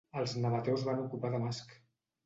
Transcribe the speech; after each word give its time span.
Els 0.21 0.31
nabateus 0.45 0.87
van 0.89 1.05
ocupar 1.05 1.35
Damasc. 1.37 1.81